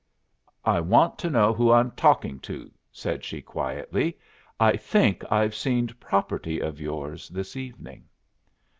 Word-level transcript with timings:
"I 0.65 0.79
want 0.79 1.19
to 1.19 1.29
know 1.29 1.53
who 1.53 1.71
I'm 1.71 1.91
talking 1.91 2.39
to," 2.39 2.71
said 2.91 3.23
she, 3.23 3.39
quietly. 3.39 4.17
"I 4.59 4.75
think 4.75 5.23
I've 5.31 5.53
seen 5.53 5.89
property 5.99 6.59
of 6.59 6.81
yours 6.81 7.29
this 7.29 7.55
evening." 7.55 8.05